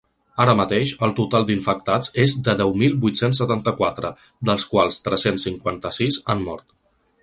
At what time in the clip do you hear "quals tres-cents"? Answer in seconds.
4.75-5.51